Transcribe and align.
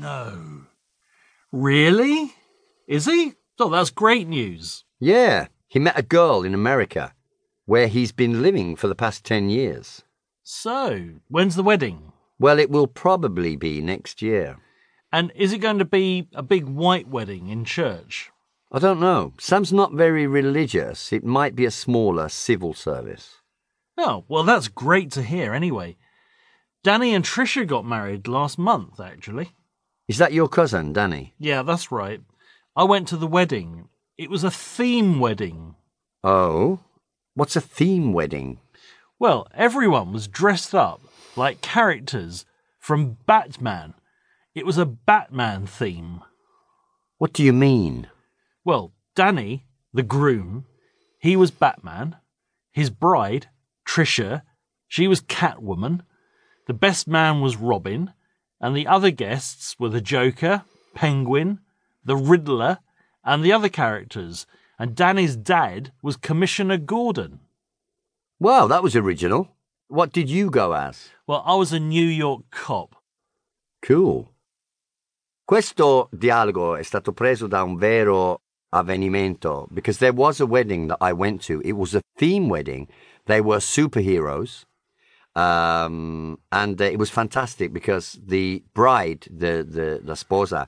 No. 0.00 0.62
Really? 1.52 2.32
Is 2.88 3.04
he? 3.04 3.34
Oh, 3.58 3.68
that's 3.68 3.90
great 3.90 4.26
news. 4.26 4.84
Yeah, 4.98 5.48
he 5.68 5.78
met 5.78 5.98
a 5.98 6.02
girl 6.02 6.42
in 6.42 6.54
America 6.54 7.14
where 7.66 7.86
he's 7.86 8.10
been 8.10 8.40
living 8.40 8.76
for 8.76 8.88
the 8.88 8.94
past 8.94 9.24
10 9.24 9.50
years. 9.50 10.02
So, 10.42 11.10
when's 11.28 11.54
the 11.54 11.62
wedding? 11.62 12.12
Well, 12.38 12.58
it 12.58 12.70
will 12.70 12.86
probably 12.86 13.56
be 13.56 13.82
next 13.82 14.22
year. 14.22 14.56
And 15.12 15.30
is 15.34 15.52
it 15.52 15.58
going 15.58 15.78
to 15.78 15.84
be 15.84 16.28
a 16.34 16.42
big 16.42 16.64
white 16.64 17.06
wedding 17.06 17.48
in 17.48 17.66
church? 17.66 18.30
I 18.72 18.78
don't 18.78 19.00
know. 19.00 19.34
Sam's 19.38 19.72
not 19.72 19.92
very 19.92 20.26
religious. 20.26 21.12
It 21.12 21.24
might 21.24 21.54
be 21.54 21.66
a 21.66 21.70
smaller 21.70 22.30
civil 22.30 22.72
service. 22.72 23.36
Oh, 23.98 24.24
well, 24.28 24.44
that's 24.44 24.68
great 24.68 25.10
to 25.12 25.22
hear 25.22 25.52
anyway. 25.52 25.98
Danny 26.82 27.14
and 27.14 27.24
Trisha 27.24 27.66
got 27.66 27.84
married 27.84 28.26
last 28.26 28.58
month, 28.58 28.98
actually. 28.98 29.50
Is 30.10 30.18
that 30.18 30.32
your 30.32 30.48
cousin, 30.48 30.92
Danny? 30.92 31.34
Yeah, 31.38 31.62
that's 31.62 31.92
right. 31.92 32.20
I 32.74 32.82
went 32.82 33.06
to 33.08 33.16
the 33.16 33.28
wedding. 33.28 33.90
It 34.18 34.28
was 34.28 34.42
a 34.42 34.50
theme 34.50 35.20
wedding. 35.20 35.76
Oh? 36.24 36.80
What's 37.34 37.54
a 37.54 37.60
theme 37.60 38.12
wedding? 38.12 38.58
Well, 39.20 39.46
everyone 39.54 40.12
was 40.12 40.26
dressed 40.26 40.74
up 40.74 41.00
like 41.36 41.60
characters 41.60 42.44
from 42.80 43.18
Batman. 43.24 43.94
It 44.52 44.66
was 44.66 44.78
a 44.78 44.84
Batman 44.84 45.68
theme. 45.68 46.22
What 47.18 47.32
do 47.32 47.44
you 47.44 47.52
mean? 47.52 48.08
Well, 48.64 48.92
Danny, 49.14 49.64
the 49.94 50.02
groom, 50.02 50.64
he 51.20 51.36
was 51.36 51.52
Batman. 51.52 52.16
His 52.72 52.90
bride, 52.90 53.46
Trisha, 53.86 54.42
she 54.88 55.06
was 55.06 55.20
Catwoman. 55.20 56.00
The 56.66 56.74
best 56.74 57.06
man 57.06 57.40
was 57.40 57.56
Robin. 57.56 58.12
And 58.60 58.76
the 58.76 58.86
other 58.86 59.10
guests 59.10 59.76
were 59.78 59.88
the 59.88 60.00
Joker, 60.00 60.64
Penguin, 60.94 61.60
the 62.04 62.16
Riddler, 62.16 62.78
and 63.24 63.42
the 63.42 63.52
other 63.52 63.68
characters. 63.68 64.46
And 64.78 64.94
Danny's 64.94 65.36
dad 65.36 65.92
was 66.02 66.16
Commissioner 66.16 66.76
Gordon. 66.76 67.40
Well, 68.38 68.68
that 68.68 68.82
was 68.82 68.96
original. 68.96 69.48
What 69.88 70.12
did 70.12 70.30
you 70.30 70.50
go 70.50 70.72
as? 70.72 71.10
Well, 71.26 71.42
I 71.44 71.54
was 71.56 71.72
a 71.72 71.80
New 71.80 72.06
York 72.06 72.42
cop. 72.50 72.96
Cool. 73.82 74.28
Questo 75.44 76.08
dialogo 76.12 76.76
è 76.76 76.84
stato 76.84 77.12
preso 77.12 77.48
da 77.48 77.62
un 77.64 77.76
vero 77.76 78.40
avvenimento 78.72 79.66
because 79.72 79.98
there 79.98 80.12
was 80.12 80.40
a 80.40 80.46
wedding 80.46 80.86
that 80.88 80.98
I 81.00 81.12
went 81.12 81.42
to. 81.46 81.60
It 81.64 81.72
was 81.72 81.94
a 81.94 82.02
theme 82.16 82.48
wedding. 82.48 82.86
They 83.26 83.40
were 83.40 83.58
superheroes. 83.58 84.64
Um, 85.36 86.38
and 86.50 86.80
uh, 86.80 86.84
it 86.84 86.98
was 86.98 87.10
fantastic 87.10 87.72
because 87.72 88.18
the 88.24 88.64
bride, 88.74 89.26
the, 89.30 89.64
the, 89.68 90.00
la 90.04 90.14
sposa, 90.14 90.66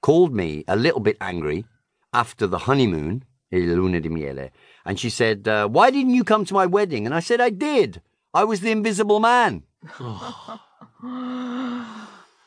called 0.00 0.34
me 0.34 0.64
a 0.66 0.76
little 0.76 1.00
bit 1.00 1.16
angry 1.20 1.64
after 2.12 2.46
the 2.46 2.58
honeymoon, 2.58 3.24
il 3.50 3.74
luna 3.76 4.00
di 4.00 4.08
miele, 4.08 4.50
and 4.84 4.98
she 4.98 5.08
said, 5.08 5.46
uh, 5.46 5.68
Why 5.68 5.90
didn't 5.90 6.14
you 6.14 6.24
come 6.24 6.44
to 6.46 6.54
my 6.54 6.66
wedding? 6.66 7.06
And 7.06 7.14
I 7.14 7.20
said, 7.20 7.40
I 7.40 7.50
did. 7.50 8.02
I 8.34 8.44
was 8.44 8.60
the 8.60 8.70
invisible 8.70 9.20
man. 9.20 9.62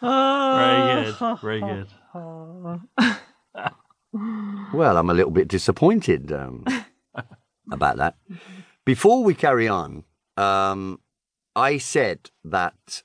Very 0.01 1.03
good. 1.03 1.15
Very 1.41 1.61
good. 1.61 1.87
Well, 4.73 4.97
I'm 4.97 5.09
a 5.09 5.13
little 5.13 5.31
bit 5.31 5.47
disappointed 5.47 6.31
um, 6.31 6.65
about 7.71 7.97
that. 7.97 8.15
Before 8.85 9.23
we 9.23 9.33
carry 9.33 9.67
on, 9.67 10.03
um, 10.37 10.99
I 11.55 11.77
said 11.77 12.31
that 12.43 13.03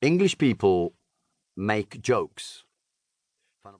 English 0.00 0.38
people 0.38 0.94
make 1.56 2.00
jokes 2.00 2.64